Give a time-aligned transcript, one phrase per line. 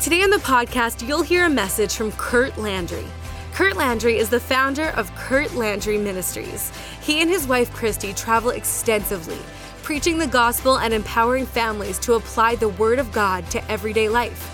[0.00, 3.04] Today on the podcast, you'll hear a message from Curt Landry.
[3.52, 6.72] Curt Landry is the founder of Curt Landry Ministries.
[7.02, 9.36] He and his wife Christy travel extensively,
[9.82, 14.48] preaching the gospel and empowering families to apply the Word of God to everyday life.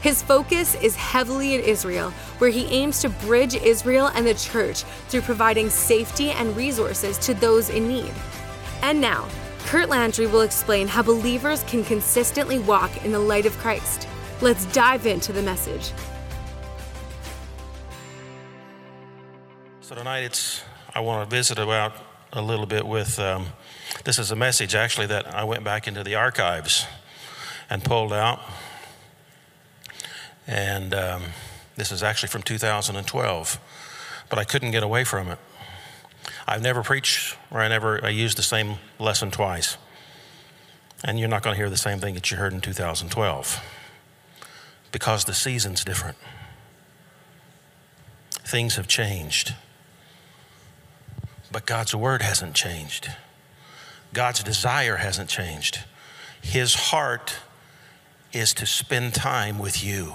[0.00, 4.82] His focus is heavily in Israel, where he aims to bridge Israel and the church
[5.06, 8.12] through providing safety and resources to those in need.
[8.82, 9.28] And now,
[9.66, 14.07] Curt Landry will explain how believers can consistently walk in the light of Christ.
[14.40, 15.92] Let's dive into the message.
[19.80, 20.62] So tonight it's
[20.94, 21.92] I want to visit about
[22.32, 23.46] a little bit with um,
[24.04, 26.86] this is a message actually that I went back into the archives
[27.68, 28.38] and pulled out,
[30.46, 31.22] and um,
[31.74, 33.60] this is actually from 2012,
[34.30, 35.38] but I couldn't get away from it.
[36.46, 39.78] I've never preached or I never I used the same lesson twice,
[41.02, 43.60] and you're not going to hear the same thing that you heard in 2012
[44.92, 46.16] because the season's different.
[48.30, 49.54] Things have changed.
[51.50, 53.10] But God's word hasn't changed.
[54.12, 55.84] God's desire hasn't changed.
[56.40, 57.36] His heart
[58.32, 60.12] is to spend time with you.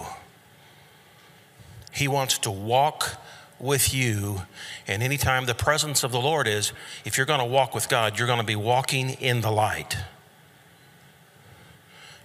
[1.92, 3.22] He wants to walk
[3.60, 4.44] with you.
[4.88, 6.74] And anytime the presence of the Lord is,
[7.06, 9.98] if you're going to walk with God, you're going to be walking in the light.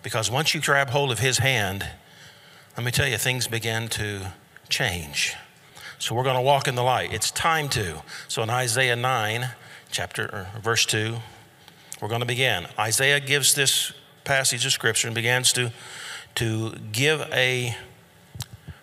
[0.03, 1.87] Because once you grab hold of His hand,
[2.79, 4.31] let me tell you, things begin to
[4.69, 5.35] change.
[5.99, 7.13] So we're going to walk in the light.
[7.13, 8.03] It's time to.
[8.29, 9.49] So in Isaiah 9,
[9.91, 11.17] chapter verse 2,
[12.01, 12.69] we're going to begin.
[12.79, 15.73] Isaiah gives this passage of scripture and begins to
[16.37, 17.77] to give a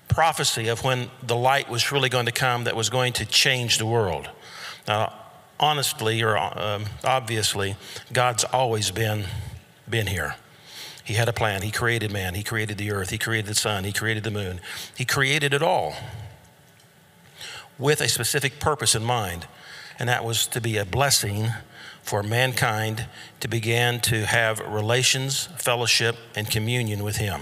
[0.10, 3.78] prophecy of when the light was really going to come that was going to change
[3.78, 4.30] the world.
[4.90, 5.14] Now,
[5.58, 7.78] honestly or um, obviously,
[8.12, 9.24] God's always been
[9.90, 10.36] been here.
[11.06, 11.62] He had a plan.
[11.62, 12.34] He created man.
[12.34, 13.12] He created the earth.
[13.12, 13.84] He created the sun.
[13.84, 14.60] He created the moon.
[14.98, 15.96] He created it all
[17.78, 19.48] with a specific purpose in mind,
[20.00, 21.50] and that was to be a blessing
[22.02, 23.06] for mankind
[23.40, 27.42] to begin to have relations, fellowship, and communion with Him.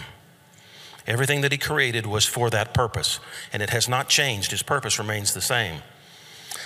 [1.06, 3.20] Everything that He created was for that purpose,
[3.54, 4.52] and it has not changed.
[4.52, 5.82] His purpose remains the same.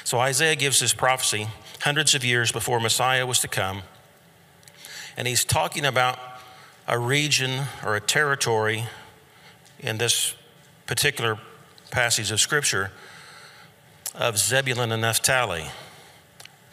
[0.03, 1.47] So Isaiah gives this prophecy
[1.81, 3.83] hundreds of years before Messiah was to come,
[5.15, 6.17] and he's talking about
[6.87, 8.87] a region or a territory
[9.79, 10.35] in this
[10.85, 11.37] particular
[11.91, 12.91] passage of Scripture
[14.15, 15.65] of Zebulun and Naphtali,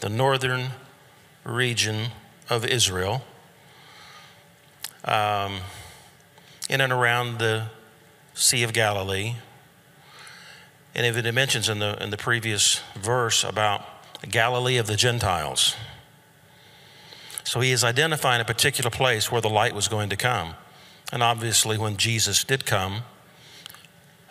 [0.00, 0.69] the northern
[1.44, 2.10] region
[2.48, 3.22] of Israel,
[5.04, 5.60] um,
[6.70, 7.66] in and around the
[8.34, 9.34] Sea of Galilee.
[10.94, 13.84] And it mentions in the, in the previous verse about
[14.31, 15.76] Galilee of the Gentiles.
[17.54, 20.54] So he is identifying a particular place where the light was going to come.
[21.12, 23.03] And obviously, when Jesus did come,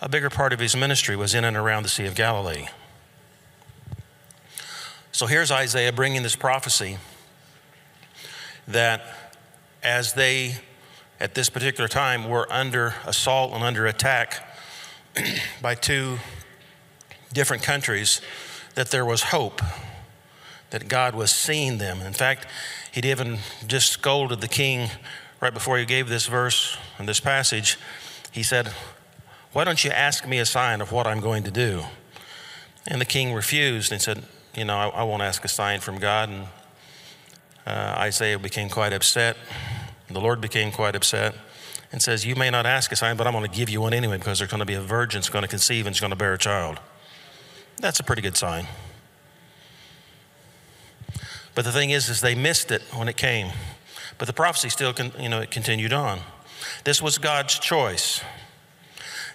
[0.01, 2.65] a bigger part of his ministry was in and around the Sea of Galilee.
[5.13, 6.97] So here's Isaiah bringing this prophecy
[8.67, 9.05] that
[9.81, 10.57] as they,
[11.17, 14.59] at this particular time, were under assault and under attack
[15.61, 16.17] by two
[17.31, 18.19] different countries,
[18.75, 19.61] that there was hope,
[20.73, 22.01] that God was seeing them.
[22.01, 22.45] In fact,
[22.93, 24.91] He'd even just scolded the king
[25.41, 27.79] right before he gave this verse and this passage.
[28.31, 28.67] He said,
[29.51, 31.85] Why don't you ask me a sign of what I'm going to do?
[32.85, 34.25] And the king refused and said,
[34.55, 36.29] You know, I, I won't ask a sign from God.
[36.29, 36.47] And
[37.65, 39.37] uh, Isaiah became quite upset.
[40.07, 41.33] The Lord became quite upset
[41.91, 43.95] and says, You may not ask a sign, but I'm going to give you one
[43.95, 46.11] anyway because there's going to be a virgin that's going to conceive and she's going
[46.11, 46.79] to bear a child.
[47.79, 48.67] That's a pretty good sign.
[51.55, 53.51] But the thing is, is they missed it when it came.
[54.17, 56.19] But the prophecy still, con- you know, it continued on.
[56.83, 58.21] This was God's choice.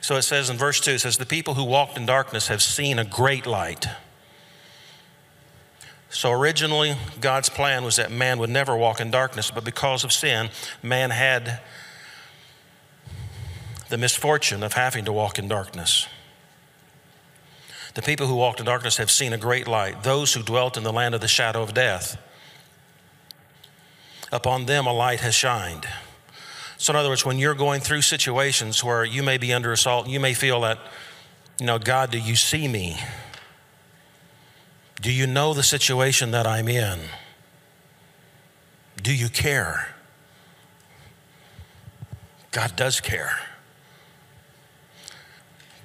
[0.01, 2.63] So it says in verse 2, it says, The people who walked in darkness have
[2.63, 3.87] seen a great light.
[6.11, 10.13] So originally, God's plan was that man would never walk in darkness, but because of
[10.13, 10.49] sin,
[10.83, 11.61] man had
[13.91, 16.07] the misfortune of having to walk in darkness.
[17.99, 20.05] The people who walked in darkness have seen a great light.
[20.05, 22.17] Those who dwelt in the land of the shadow of death,
[24.31, 25.85] upon them a light has shined.
[26.77, 30.07] So, in other words, when you're going through situations where you may be under assault,
[30.07, 30.79] you may feel that,
[31.59, 33.01] you know, God, do you see me?
[35.03, 37.01] Do you know the situation that I'm in?
[39.03, 39.89] Do you care?
[42.53, 43.41] God does care.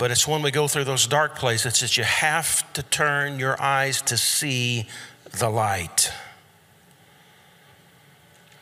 [0.03, 3.55] But it's when we go through those dark places that you have to turn your
[3.61, 4.85] eyes to see
[5.31, 6.11] the light.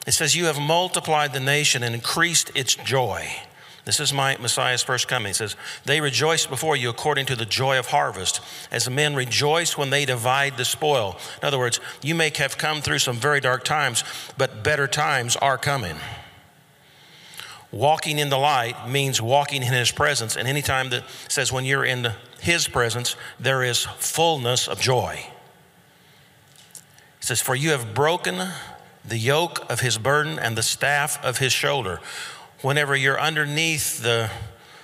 [0.06, 3.28] It says, You have multiplied the nation and increased its joy.
[3.86, 5.32] This is my Messiah's first coming.
[5.32, 8.40] It says, They rejoice before you according to the joy of harvest,
[8.70, 11.18] as men rejoice when they divide the spoil.
[11.42, 14.04] In other words, you may have come through some very dark times,
[14.38, 15.96] but better times are coming.
[17.72, 20.36] Walking in the light means walking in his presence.
[20.36, 25.26] And anytime that says when you're in his presence, there is fullness of joy.
[27.20, 28.50] It says, For you have broken
[29.06, 32.00] the yoke of his burden and the staff of his shoulder.
[32.62, 34.30] Whenever you're underneath the,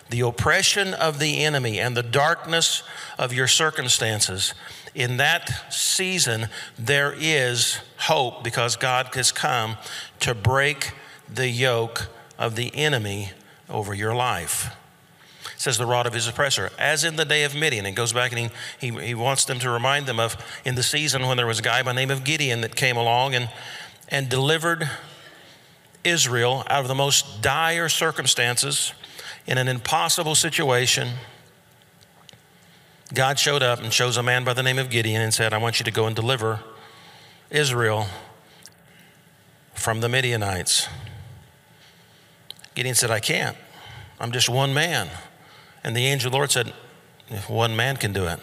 [0.10, 2.84] the oppression of the enemy and the darkness
[3.20, 4.54] of your circumstances,
[4.96, 6.48] in that season,
[6.80, 9.78] there is hope because God has come
[10.22, 10.94] to break
[11.32, 12.08] the yoke
[12.38, 13.32] of the enemy
[13.70, 14.76] over your life.
[15.56, 17.86] Says the rod of his oppressor, as in the day of Midian.
[17.86, 20.84] It goes back and he, he, he wants them to remind them of in the
[20.84, 23.50] season when there was a guy by the name of Gideon that came along and
[24.10, 24.90] and delivered
[26.04, 28.94] Israel out of the most dire circumstances
[29.46, 31.10] in an impossible situation.
[33.14, 35.58] God showed up and chose a man by the name of Gideon and said, I
[35.58, 36.60] want you to go and deliver
[37.50, 38.08] Israel
[39.74, 40.88] from the Midianites.
[42.78, 43.58] Gideon said, I can't.
[44.20, 45.10] I'm just one man.
[45.84, 46.72] And the angel of the Lord said,
[47.28, 48.40] If one man can do it,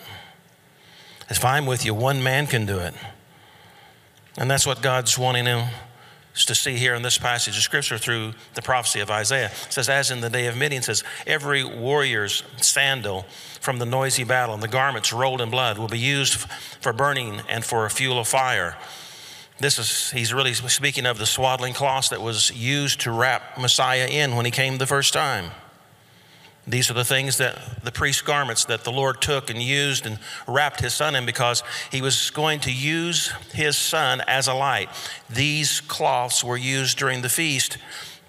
[1.30, 2.94] if I'm with you, one man can do it.
[4.36, 5.68] And that's what God's wanting him
[6.34, 9.52] to see here in this passage of scripture through the prophecy of Isaiah.
[9.66, 13.26] It says, as in the day of Midian, says, every warrior's sandal
[13.60, 16.34] from the noisy battle and the garments rolled in blood will be used
[16.80, 18.76] for burning and for a fuel of fire.
[19.58, 24.06] This is, he's really speaking of the swaddling cloth that was used to wrap Messiah
[24.06, 25.50] in when he came the first time.
[26.66, 30.18] These are the things that the priest's garments that the Lord took and used and
[30.48, 31.62] wrapped his son in because
[31.92, 34.88] he was going to use his son as a light.
[35.28, 37.76] These cloths were used during the feast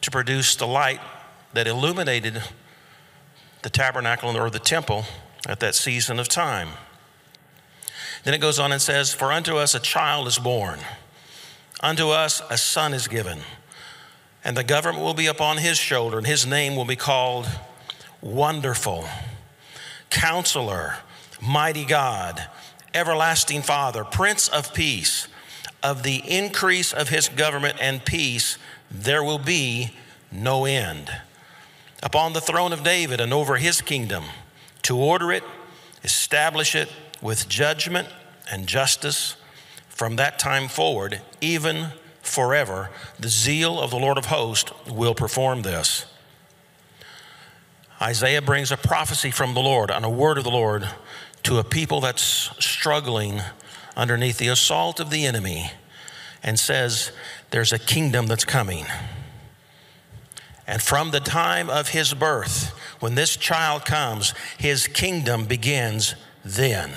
[0.01, 0.99] to produce the light
[1.53, 2.43] that illuminated
[3.61, 5.05] the tabernacle or the temple
[5.47, 6.69] at that season of time.
[8.25, 10.79] Then it goes on and says, For unto us a child is born,
[11.81, 13.39] unto us a son is given,
[14.43, 17.47] and the government will be upon his shoulder, and his name will be called
[18.21, 19.07] Wonderful,
[20.09, 20.97] Counselor,
[21.41, 22.47] Mighty God,
[22.93, 25.27] Everlasting Father, Prince of Peace.
[25.83, 28.57] Of the increase of his government and peace,
[28.89, 29.93] there will be
[30.31, 31.11] no end.
[32.01, 34.23] Upon the throne of David and over his kingdom,
[34.81, 35.43] to order it,
[36.03, 38.07] establish it with judgment
[38.51, 39.35] and justice
[39.95, 41.87] from that time forward, even
[42.21, 42.91] forever.
[43.17, 46.05] The zeal of the Lord of hosts will perform this.
[48.01, 50.89] Isaiah brings a prophecy from the Lord and a word of the Lord
[51.43, 53.39] to a people that's struggling
[53.95, 55.71] underneath the assault of the enemy
[56.43, 57.13] and says,
[57.51, 58.85] There's a kingdom that's coming.
[60.67, 66.91] And from the time of his birth, when this child comes, his kingdom begins then.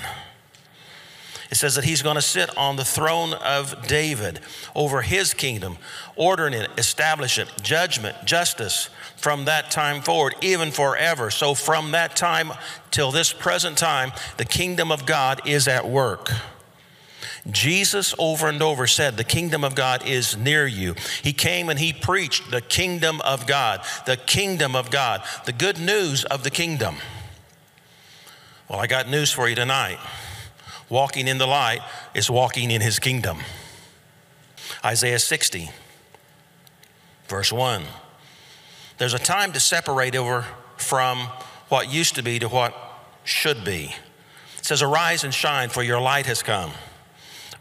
[1.51, 4.39] It says that he's going to sit on the throne of David
[4.75, 5.77] over his kingdom,
[6.15, 11.31] ordering it, establishing it, judgment, justice from that time forward, even forever.
[11.31, 12.53] So, from that time
[12.91, 16.29] till this present time, the kingdom of God is at work.
[17.49, 20.95] Jesus over and over said, The kingdom of God is near you.
[21.23, 25.79] He came and he preached the kingdom of God, the kingdom of God, the good
[25.79, 26.97] news of the kingdom.
[28.69, 29.97] Well, I got news for you tonight.
[30.89, 31.81] Walking in the light
[32.13, 33.39] is walking in his kingdom.
[34.83, 35.69] Isaiah 60,
[37.27, 37.83] verse 1.
[38.97, 40.45] There's a time to separate over
[40.77, 41.27] from
[41.69, 42.75] what used to be to what
[43.23, 43.95] should be.
[44.57, 46.71] It says, Arise and shine, for your light has come.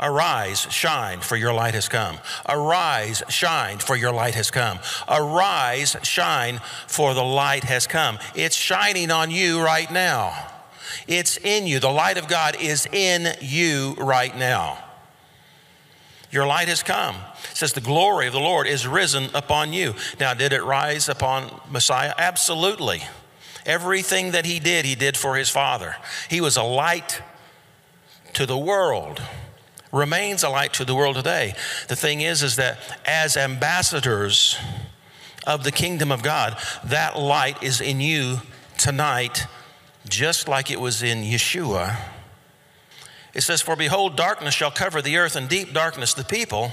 [0.00, 2.18] Arise, shine, for your light has come.
[2.49, 4.78] Arise, shine, for your light has come.
[5.08, 8.18] Arise, shine, for the light has come.
[8.35, 10.58] It's shining on you right now.
[11.07, 11.81] It's in you.
[11.81, 14.78] The light of God is in you right now.
[16.31, 17.17] Your light has come.
[17.50, 19.95] It says the glory of the Lord is risen upon you.
[20.21, 22.12] Now, did it rise upon Messiah?
[22.19, 23.02] Absolutely.
[23.64, 25.97] Everything that he did, he did for his Father.
[26.28, 27.23] He was a light
[28.35, 29.23] to the world
[29.90, 31.55] remains a light to the world today.
[31.88, 34.59] The thing is, is that as ambassadors
[35.49, 36.59] of the kingdom of God.
[36.85, 38.43] That light is in you
[38.76, 39.47] tonight,
[40.09, 41.97] just like it was in Yeshua.
[43.35, 46.73] It says, For behold, darkness shall cover the earth, and deep darkness the people,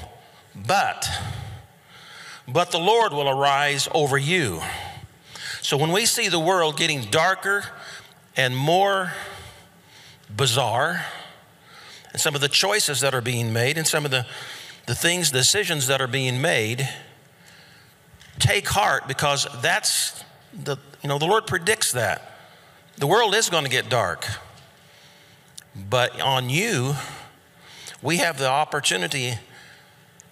[0.55, 1.07] but,
[2.47, 4.61] but the Lord will arise over you.
[5.61, 7.65] So when we see the world getting darker
[8.37, 9.13] and more
[10.35, 11.05] bizarre,
[12.11, 14.25] and some of the choices that are being made, and some of the,
[14.85, 16.87] the things, decisions that are being made,
[18.39, 20.23] take heart because that's
[20.53, 22.34] the, you know, the Lord predicts that.
[22.97, 24.25] The world is going to get dark.
[25.75, 26.95] But on you,
[28.01, 29.33] we have the opportunity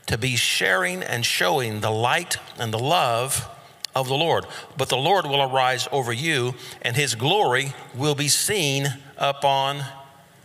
[0.05, 3.49] to be sharing and showing the light and the love
[3.95, 4.45] of the Lord.
[4.77, 9.83] But the Lord will arise over you, and his glory will be seen upon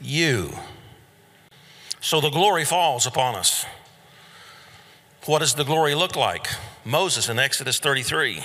[0.00, 0.52] you.
[2.00, 3.64] So the glory falls upon us.
[5.26, 6.48] What does the glory look like?
[6.84, 8.42] Moses in Exodus 33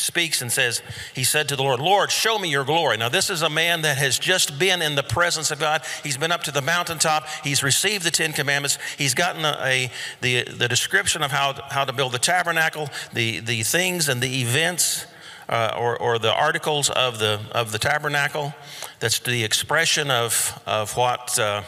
[0.00, 0.82] speaks and says,
[1.14, 2.96] He said to the Lord, Lord, show me your glory.
[2.96, 5.82] Now, this is a man that has just been in the presence of God.
[6.02, 7.26] He's been up to the mountaintop.
[7.44, 8.78] He's received the Ten Commandments.
[8.98, 9.90] He's gotten a, a
[10.20, 14.40] the, the description of how, how to build the tabernacle, the, the things and the
[14.40, 15.06] events.
[15.48, 18.54] Uh, or, or the articles of the, of the tabernacle.
[19.00, 21.62] That's the expression of, of what uh,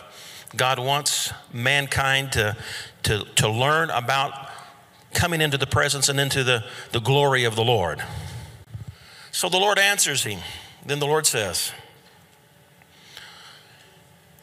[0.55, 2.57] God wants mankind to,
[3.03, 4.52] to, to learn about
[5.15, 8.03] coming into the presence and into the, the glory of the Lord.
[9.31, 10.41] So the Lord answers him.
[10.85, 11.73] Then the Lord says,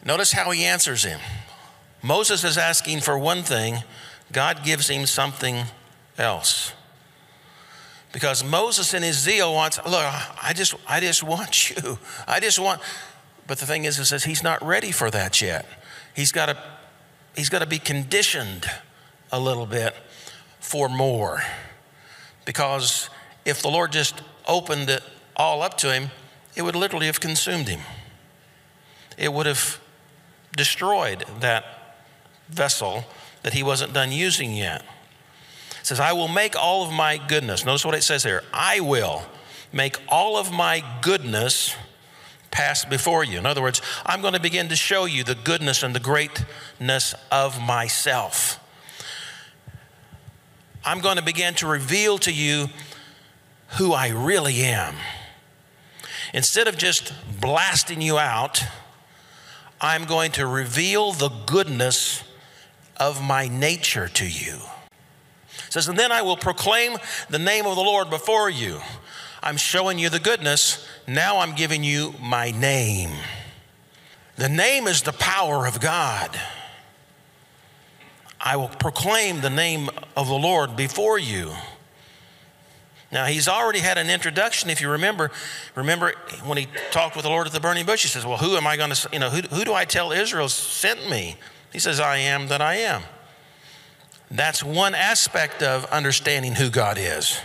[0.05, 1.19] Notice how he answers him.
[2.01, 3.83] Moses is asking for one thing,
[4.31, 5.65] God gives him something
[6.17, 6.73] else.
[8.11, 10.01] Because Moses in his zeal wants, look,
[10.41, 11.99] I just, I just want you.
[12.27, 12.81] I just want,
[13.45, 15.65] but the thing is, it says he's not ready for that yet.
[16.15, 16.57] He's got to,
[17.35, 18.65] he's got to be conditioned
[19.31, 19.95] a little bit
[20.59, 21.41] for more.
[22.45, 23.09] Because
[23.45, 25.03] if the Lord just opened it
[25.35, 26.11] all up to him,
[26.55, 27.81] it would literally have consumed him.
[29.17, 29.79] It would have
[30.55, 31.95] destroyed that
[32.49, 33.05] vessel
[33.43, 34.83] that he wasn't done using yet.
[35.79, 37.65] It says, I will make all of my goodness.
[37.65, 39.23] Notice what it says here I will
[39.71, 41.75] make all of my goodness
[42.51, 43.37] pass before you.
[43.37, 47.13] In other words, I'm going to begin to show you the goodness and the greatness
[47.31, 48.59] of myself.
[50.85, 52.69] I'm going to begin to reveal to you
[53.77, 54.95] who I really am.
[56.33, 58.63] Instead of just blasting you out,
[59.81, 62.23] I'm going to reveal the goodness
[62.97, 64.57] of my nature to you.
[65.67, 66.97] It says, and then I will proclaim
[67.29, 68.79] the name of the Lord before you.
[69.41, 70.87] I'm showing you the goodness.
[71.07, 73.11] Now I'm giving you my name.
[74.35, 76.37] The name is the power of God.
[78.41, 81.53] I will proclaim the name of the Lord before you.
[83.11, 85.31] Now, he's already had an introduction, if you remember.
[85.75, 86.13] Remember
[86.45, 88.67] when he talked with the Lord at the burning bush, he says, Well, who am
[88.67, 91.37] I going to, you know, who, who do I tell Israel sent me?
[91.73, 93.01] He says, I am that I am.
[94.29, 97.41] That's one aspect of understanding who God is.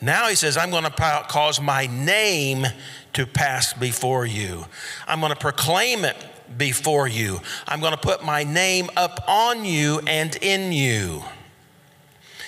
[0.00, 2.66] Now he says, I'm going to cause my name
[3.12, 4.64] to pass before you.
[5.06, 6.16] I'm going to proclaim it
[6.56, 7.40] before you.
[7.66, 11.22] I'm going to put my name up on you and in you.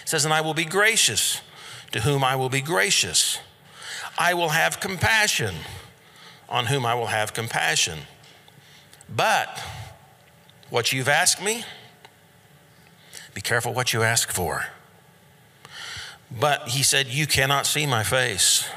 [0.02, 1.40] It says, and I will be gracious
[1.92, 3.38] to whom I will be gracious.
[4.18, 5.54] I will have compassion
[6.48, 8.00] on whom I will have compassion.
[9.08, 9.62] But
[10.68, 11.64] what you've asked me,
[13.34, 14.66] be careful what you ask for.
[16.30, 18.68] But he said, You cannot see my face.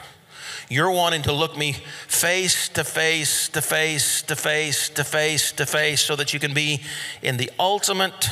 [0.74, 1.74] You're wanting to look me
[2.08, 6.56] face to face to face to face to face to face so that you can
[6.56, 6.82] be
[7.22, 8.32] in the ultimate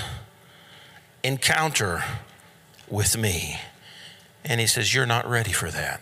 [1.24, 2.04] encounter
[2.90, 3.60] with me.
[4.44, 6.02] And he says, You're not ready for that.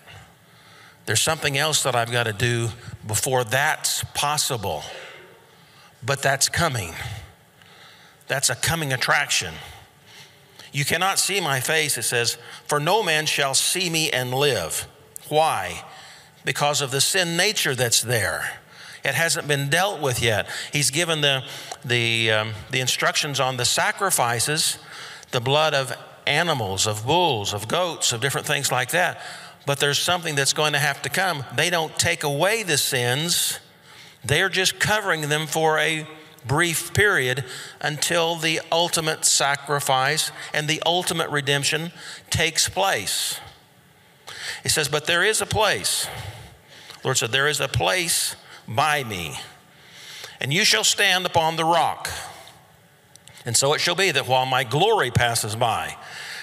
[1.06, 2.70] There's something else that I've got to do
[3.06, 4.84] before that's possible.
[6.02, 6.94] But that's coming.
[8.28, 9.54] That's a coming attraction.
[10.72, 14.88] You cannot see my face, it says, for no man shall see me and live.
[15.28, 15.84] Why?
[16.46, 18.60] Because of the sin nature that's there.
[19.04, 20.48] It hasn't been dealt with yet.
[20.74, 21.44] He's given the,
[21.86, 24.78] the, um, the instructions on the sacrifices,
[25.32, 25.96] the blood of
[26.28, 29.22] animals, of bulls, of goats, of different things like that.
[29.66, 31.44] But there's something that's going to have to come.
[31.56, 33.60] They don't take away the sins,
[34.24, 36.06] they're just covering them for a
[36.46, 37.46] brief period
[37.82, 41.92] until the ultimate sacrifice and the ultimate redemption
[42.30, 43.40] takes place.
[44.64, 46.08] He says, But there is a place.
[47.04, 48.36] Lord said, There is a place
[48.68, 49.40] by me,
[50.40, 52.10] and you shall stand upon the rock.
[53.46, 55.96] And so it shall be that while my glory passes by,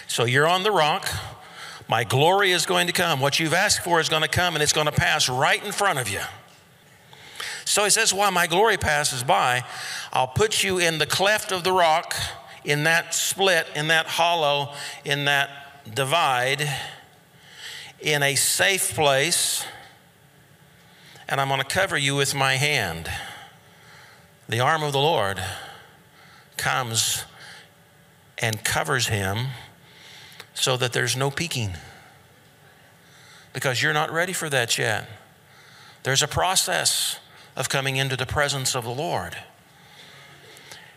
[0.09, 1.09] so you're on the rock,
[1.89, 3.21] My glory is going to come.
[3.21, 5.71] What you've asked for is going to come and it's going to pass right in
[5.71, 6.21] front of you.
[7.65, 9.65] So he says, While my glory passes by,
[10.13, 12.15] I'll put you in the cleft of the rock,
[12.65, 14.73] in that split, in that hollow,
[15.05, 16.69] in that divide,
[18.01, 19.65] in a safe place,
[21.29, 23.11] and I'm going to cover you with my hand.
[24.49, 25.43] The arm of the Lord
[26.57, 27.25] comes
[28.39, 29.49] and covers him
[30.55, 31.73] so that there's no peeking.
[33.53, 35.09] Because you're not ready for that yet.
[36.03, 37.19] There's a process
[37.57, 39.37] of coming into the presence of the Lord.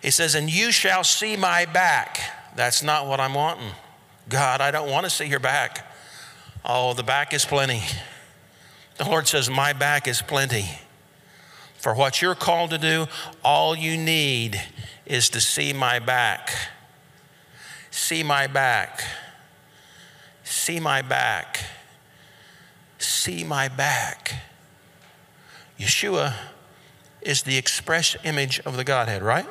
[0.01, 2.19] He says, And you shall see my back.
[2.55, 3.71] That's not what I'm wanting.
[4.27, 5.88] God, I don't want to see your back.
[6.63, 7.81] Oh, the back is plenty.
[8.97, 10.65] The Lord says, My back is plenty.
[11.77, 13.07] For what you're called to do,
[13.43, 14.61] all you need
[15.05, 16.51] is to see my back.
[17.89, 19.01] See my back.
[20.43, 21.63] See my back.
[22.97, 24.33] See my back.
[25.79, 26.33] Yeshua
[27.21, 29.47] is the express image of the Godhead, right?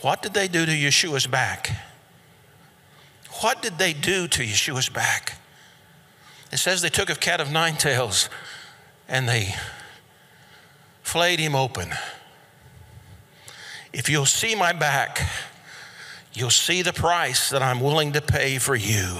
[0.00, 1.70] What did they do to Yeshua's back?
[3.40, 5.38] What did they do to Yeshua's back?
[6.52, 8.28] It says they took a cat of nine tails
[9.08, 9.54] and they
[11.02, 11.92] flayed him open.
[13.92, 15.20] If you'll see my back,
[16.32, 19.16] you'll see the price that I'm willing to pay for you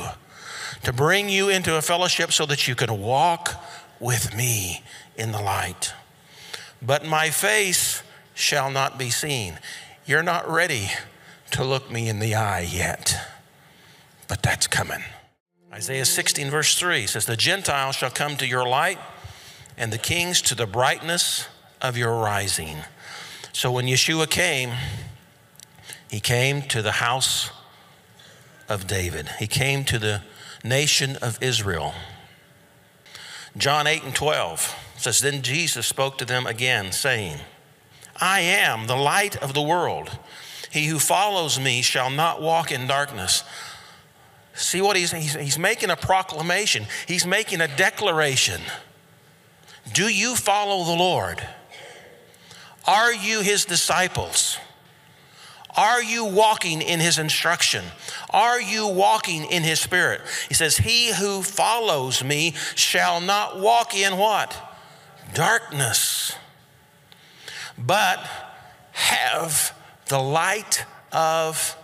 [0.82, 3.54] to bring you into a fellowship so that you can walk
[4.00, 4.82] with me
[5.16, 5.92] in the light.
[6.80, 8.02] But my face
[8.34, 9.58] shall not be seen.
[10.06, 10.88] You're not ready
[11.50, 13.16] to look me in the eye yet,
[14.28, 15.02] but that's coming.
[15.72, 18.98] Isaiah 16, verse 3 says, The Gentiles shall come to your light,
[19.76, 21.46] and the kings to the brightness
[21.82, 22.78] of your rising.
[23.52, 24.70] So when Yeshua came,
[26.10, 27.50] he came to the house
[28.68, 30.22] of David, he came to the
[30.64, 31.94] nation of Israel.
[33.56, 37.38] John 8 and 12 says, Then Jesus spoke to them again, saying,
[38.20, 40.10] I am the light of the world.
[40.70, 43.42] He who follows me shall not walk in darkness.
[44.58, 48.60] See what he's, he's, he's making a proclamation, he's making a declaration.
[49.94, 51.40] Do you follow the Lord?
[52.84, 54.58] Are you his disciples?
[55.76, 57.84] Are you walking in his instruction?
[58.30, 60.22] Are you walking in his spirit?
[60.48, 64.60] He says, He who follows me shall not walk in what?
[65.34, 66.34] Darkness,
[67.78, 68.18] but
[68.90, 69.72] have
[70.06, 71.76] the light of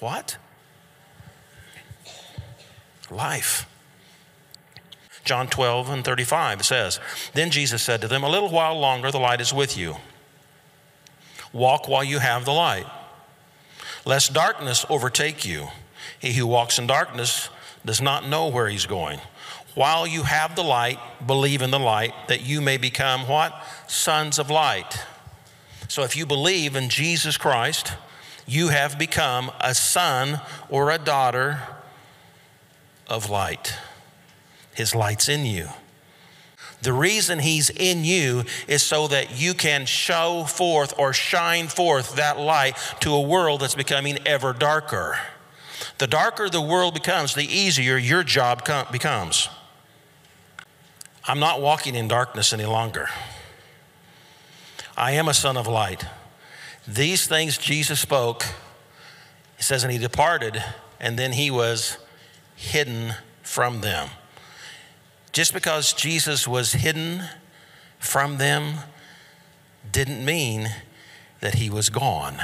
[0.00, 0.38] what?
[3.10, 3.66] Life.
[5.24, 7.00] John 12 and 35 says,
[7.34, 9.96] Then Jesus said to them, A little while longer the light is with you.
[11.52, 12.86] Walk while you have the light,
[14.04, 15.68] lest darkness overtake you.
[16.18, 17.48] He who walks in darkness
[17.84, 19.20] does not know where he's going.
[19.74, 23.52] While you have the light, believe in the light, that you may become what?
[23.88, 25.04] Sons of light.
[25.88, 27.92] So if you believe in Jesus Christ,
[28.46, 31.60] you have become a son or a daughter
[33.08, 33.74] of light.
[34.74, 35.68] His light's in you.
[36.82, 42.16] The reason He's in you is so that you can show forth or shine forth
[42.16, 45.18] that light to a world that's becoming ever darker.
[45.98, 49.48] The darker the world becomes, the easier your job com- becomes.
[51.24, 53.08] I'm not walking in darkness any longer.
[54.96, 56.04] I am a son of light.
[56.86, 58.44] These things Jesus spoke,
[59.56, 60.62] he says, and he departed,
[61.00, 61.98] and then he was
[62.56, 64.08] hidden from them.
[65.32, 67.22] Just because Jesus was hidden
[67.98, 68.78] from them
[69.92, 70.68] didn't mean
[71.40, 72.38] that he was gone.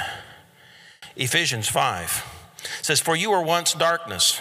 [1.16, 2.24] Ephesians 5
[2.82, 4.40] says, For you were once darkness.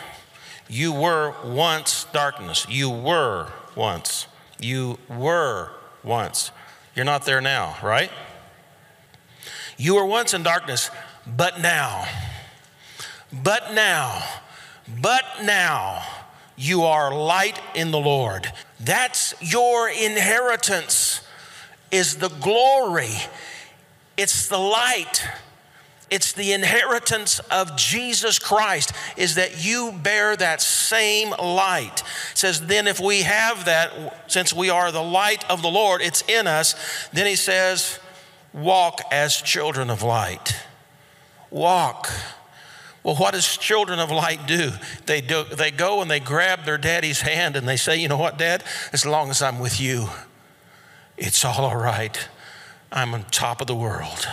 [0.67, 2.67] You were once darkness.
[2.69, 4.27] You were once.
[4.59, 5.71] You were
[6.03, 6.51] once.
[6.95, 8.11] You're not there now, right?
[9.77, 10.91] You were once in darkness,
[11.25, 12.05] but now,
[13.31, 14.23] but now,
[14.99, 16.03] but now,
[16.57, 18.51] you are light in the Lord.
[18.79, 21.21] That's your inheritance,
[21.91, 23.13] is the glory.
[24.17, 25.27] It's the light.
[26.09, 32.03] It's the inheritance of Jesus Christ, is that you bear that same light.
[32.33, 36.01] It says, then if we have that, since we are the light of the Lord,
[36.01, 36.75] it's in us,
[37.13, 37.97] then he says,
[38.51, 40.53] walk as children of light.
[41.49, 42.09] Walk.
[43.03, 44.71] Well, what does children of light do?
[45.07, 45.43] They, do?
[45.43, 48.63] they go and they grab their daddy's hand and they say, You know what, dad?
[48.93, 50.09] As long as I'm with you,
[51.17, 52.17] it's all all right.
[52.91, 54.27] I'm on top of the world.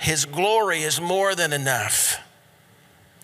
[0.00, 2.18] His glory is more than enough.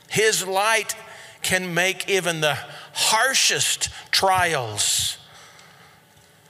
[0.09, 0.95] His light
[1.43, 2.59] can make even the
[2.93, 5.19] harshest trials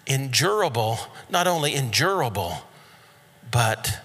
[0.06, 0.98] endurable,
[1.30, 2.62] not only endurable,
[3.50, 4.00] but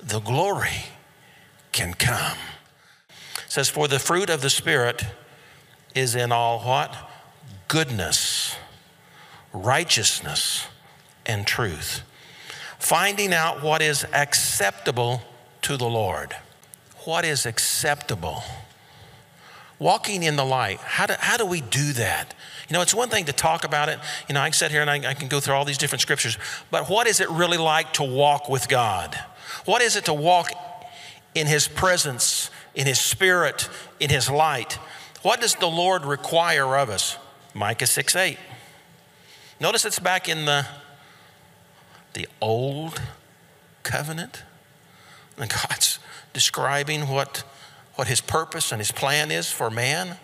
[0.00, 0.86] the glory
[1.76, 2.38] can come.
[3.10, 5.04] It says, For the fruit of the Spirit
[5.94, 6.96] is in all what?
[7.68, 8.56] Goodness,
[9.52, 10.68] righteousness,
[11.26, 12.00] and truth.
[12.78, 15.20] Finding out what is acceptable
[15.62, 16.34] to the Lord.
[17.04, 18.42] What is acceptable?
[19.78, 20.78] Walking in the light.
[20.78, 22.34] How do, how do we do that?
[22.70, 23.98] You know, it's one thing to talk about it.
[24.28, 26.00] You know, I can sit here and I, I can go through all these different
[26.00, 26.38] scriptures,
[26.70, 29.14] but what is it really like to walk with God?
[29.66, 30.50] What is it to walk
[31.36, 33.68] in His presence, in His Spirit,
[34.00, 34.78] in His light?
[35.22, 37.18] What does the Lord require of us?
[37.54, 38.38] Micah 6 8.
[39.60, 40.66] Notice it's back in the,
[42.14, 43.00] the old
[43.82, 44.42] covenant.
[45.38, 45.98] And God's
[46.32, 47.44] describing what,
[47.94, 50.16] what his purpose and his plan is for man.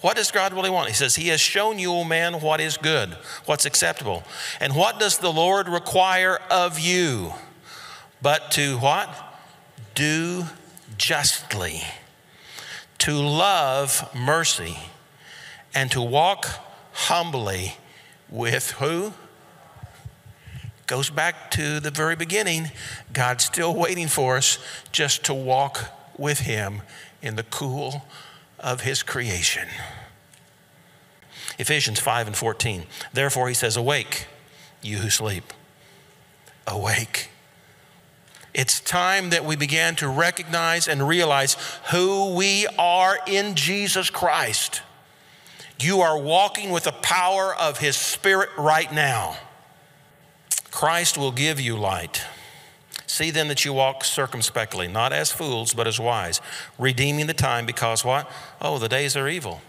[0.00, 0.88] What does God really want?
[0.88, 3.10] He says, He has shown you, O man, what is good,
[3.46, 4.22] what's acceptable.
[4.60, 7.32] And what does the Lord require of you?
[8.22, 9.08] But to what?
[9.94, 10.44] Do
[10.98, 11.82] justly,
[12.98, 14.76] to love mercy,
[15.74, 16.46] and to walk
[16.92, 17.76] humbly
[18.28, 19.14] with who?
[20.86, 22.70] Goes back to the very beginning.
[23.12, 24.58] God's still waiting for us
[24.90, 26.82] just to walk with Him
[27.22, 28.06] in the cool
[28.58, 29.68] of His creation.
[31.58, 32.84] Ephesians 5 and 14.
[33.12, 34.26] Therefore, He says, Awake,
[34.82, 35.52] you who sleep.
[36.66, 37.30] Awake.
[38.58, 41.56] It's time that we began to recognize and realize
[41.92, 44.82] who we are in Jesus Christ.
[45.78, 49.36] You are walking with the power of His Spirit right now.
[50.72, 52.24] Christ will give you light.
[53.06, 56.40] See then that you walk circumspectly, not as fools, but as wise,
[56.80, 58.28] redeeming the time because what?
[58.60, 59.60] Oh, the days are evil.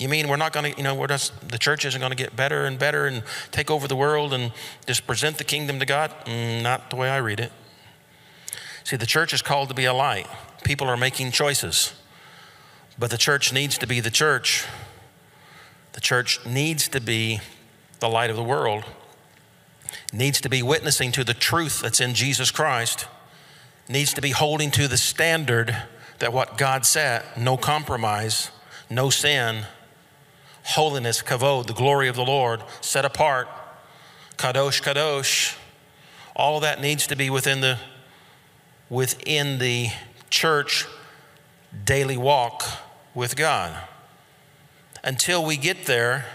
[0.00, 2.34] You mean we're not going to, you know, just, the church isn't going to get
[2.34, 4.50] better and better and take over the world and
[4.86, 6.10] just present the kingdom to God?
[6.24, 7.52] Mm, not the way I read it.
[8.82, 10.26] See, the church is called to be a light.
[10.64, 11.92] People are making choices.
[12.98, 14.64] But the church needs to be the church.
[15.92, 17.40] The church needs to be
[17.98, 18.84] the light of the world,
[20.14, 23.06] needs to be witnessing to the truth that's in Jesus Christ,
[23.86, 25.76] needs to be holding to the standard
[26.20, 28.50] that what God set no compromise,
[28.88, 29.66] no sin,
[30.62, 33.48] holiness, kavod, the glory of the Lord, set apart,
[34.36, 35.56] kadosh, kadosh.
[36.36, 37.78] All that needs to be within the
[38.88, 39.88] within the
[40.30, 40.86] church
[41.84, 42.64] daily walk
[43.14, 43.76] with God.
[45.02, 46.26] Until we get there,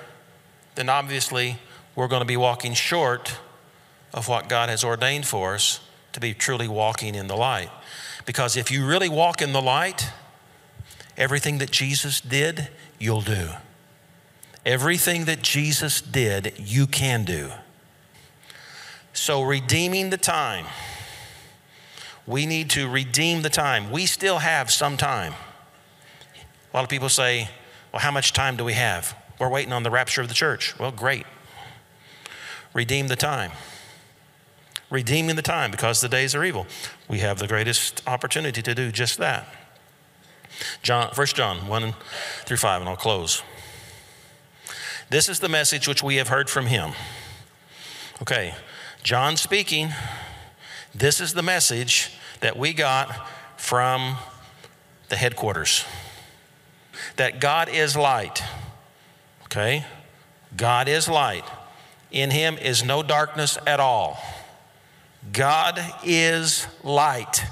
[0.76, 1.58] then obviously
[1.96, 3.38] we're going to be walking short
[4.14, 5.82] of what God has ordained for us
[6.14, 7.70] to be truly walking in the light.
[8.26, 10.10] Because if you really walk in the light,
[11.18, 13.50] everything that Jesus did, you'll do.
[14.66, 17.52] Everything that Jesus did, you can do.
[19.14, 20.66] So, redeeming the time,
[22.28, 23.92] we need to redeem the time.
[23.92, 25.34] We still have some time.
[26.74, 27.50] A lot of people say,
[27.94, 29.16] well, how much time do we have?
[29.40, 30.78] We're waiting on the rapture of the church.
[30.80, 31.26] Well, great.
[32.74, 33.52] Redeem the time.
[34.90, 36.68] Redeeming the time because the days are evil.
[37.08, 39.48] We have the greatest opportunity to do just that.
[40.82, 41.94] John, 1 John 1
[42.46, 43.44] through 5, and I'll close.
[45.10, 46.94] This is the message which we have heard from him.
[48.22, 48.56] Okay,
[49.04, 49.90] John speaking.
[50.94, 54.18] This is the message that we got from
[55.10, 55.86] the headquarters
[57.18, 58.42] that God is light.
[59.46, 59.86] Okay?
[60.56, 61.46] God is light.
[62.12, 64.18] In him is no darkness at all.
[65.32, 67.44] God is light.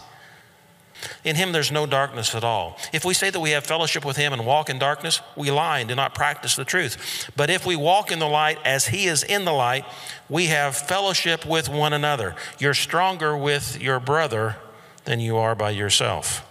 [1.24, 2.78] In him there's no darkness at all.
[2.92, 5.80] If we say that we have fellowship with him and walk in darkness, we lie
[5.80, 7.32] and do not practice the truth.
[7.38, 9.86] But if we walk in the light as he is in the light,
[10.30, 12.36] we have fellowship with one another.
[12.60, 14.58] You're stronger with your brother
[15.06, 16.46] than you are by yourself.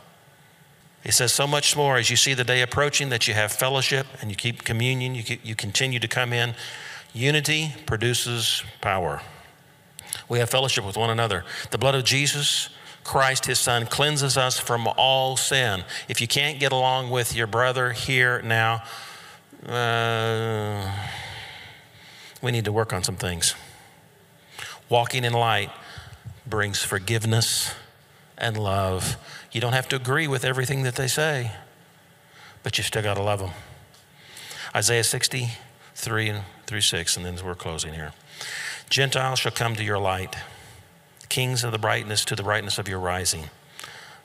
[1.03, 4.07] He says so much more as you see the day approaching that you have fellowship
[4.21, 6.55] and you keep communion, you, keep, you continue to come in.
[7.13, 9.21] Unity produces power.
[10.29, 11.45] We have fellowship with one another.
[11.73, 12.71] The blood of Jesus
[13.05, 15.85] Christ, his son, cleanses us from all sin.
[16.09, 18.83] If you can't get along with your brother here now,
[19.67, 20.91] uh,
[22.41, 23.55] we need to work on some things.
[24.89, 25.71] Walking in light
[26.47, 27.75] brings forgiveness
[28.37, 29.17] and love
[29.53, 31.53] you don't have to agree with everything that they say,
[32.63, 33.51] but you still got to love them.
[34.75, 36.35] Isaiah 63
[36.67, 38.13] through 6, and then we're closing here.
[38.89, 40.35] Gentiles shall come to your light,
[41.33, 43.49] kings of the brightness to the brightness of your rising.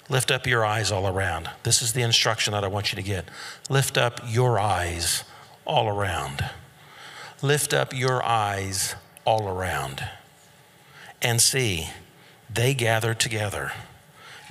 [0.09, 1.49] Lift up your eyes all around.
[1.63, 3.29] This is the instruction that I want you to get.
[3.69, 5.23] Lift up your eyes
[5.65, 6.43] all around.
[7.41, 10.03] Lift up your eyes all around
[11.21, 11.87] and see
[12.49, 13.71] they gather together.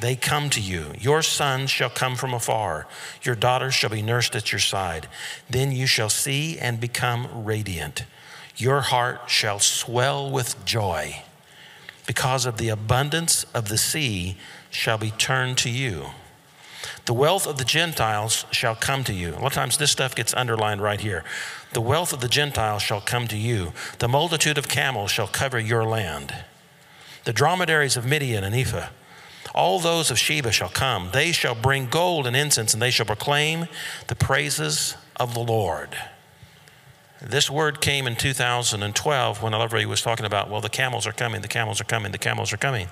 [0.01, 0.93] They come to you.
[0.99, 2.87] Your sons shall come from afar.
[3.23, 5.09] Your daughters shall be nursed at your side.
[5.51, 8.05] Then you shall see and become radiant.
[8.57, 11.23] Your heart shall swell with joy
[12.07, 14.37] because of the abundance of the sea
[14.71, 16.07] shall be turned to you.
[17.07, 19.31] The wealth of the Gentiles shall come to you.
[19.31, 21.25] A lot of times this stuff gets underlined right here.
[21.73, 23.73] The wealth of the Gentiles shall come to you.
[23.99, 26.35] The multitude of camels shall cover your land.
[27.25, 28.91] The dromedaries of Midian and Ephah,
[29.55, 31.11] all those of Sheba shall come.
[31.13, 33.67] They shall bring gold and incense, and they shall proclaim
[34.07, 35.97] the praises of the Lord.
[37.29, 41.43] This word came in 2012 when everybody was talking about, well, the camels are coming,
[41.43, 42.87] the camels are coming, the camels are coming.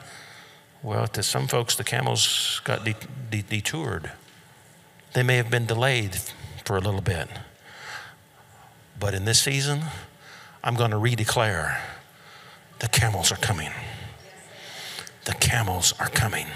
[0.83, 2.97] Well, to some folks, the camels got de-
[3.31, 4.11] de- detoured.
[5.13, 6.19] They may have been delayed
[6.65, 7.29] for a little bit.
[8.99, 9.83] But in this season,
[10.65, 11.81] I'm going to redeclare
[12.81, 13.71] the camels are coming.
[15.27, 16.49] The camels are coming.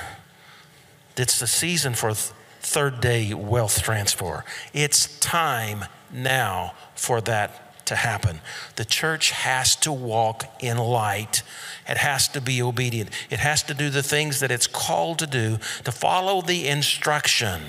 [1.16, 4.44] It's the season for th- third day wealth transfer.
[4.74, 8.40] It's time now for that to happen.
[8.76, 11.42] The church has to walk in light.
[11.88, 13.10] It has to be obedient.
[13.30, 17.60] It has to do the things that it's called to do, to follow the instruction.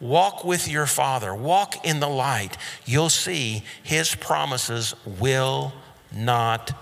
[0.00, 2.56] Walk with your Father, walk in the light.
[2.84, 5.72] You'll see His promises will
[6.12, 6.72] not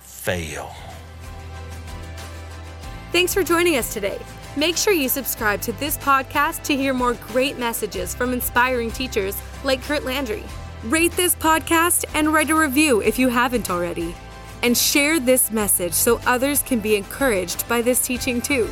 [0.00, 0.74] fail.
[3.10, 4.18] Thanks for joining us today.
[4.56, 9.36] Make sure you subscribe to this podcast to hear more great messages from inspiring teachers
[9.64, 10.44] like Curt Landry.
[10.84, 14.16] Rate this podcast and write a review if you haven't already.
[14.64, 18.68] And share this message so others can be encouraged by this teaching too.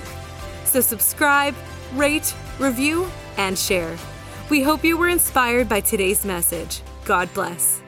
[0.64, 1.55] So, subscribe,
[1.94, 3.96] rate, review, and share.
[4.51, 6.83] We hope you were inspired by today's message.
[7.05, 7.81] God bless.